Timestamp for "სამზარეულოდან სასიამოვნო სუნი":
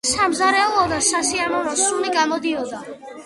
0.09-2.11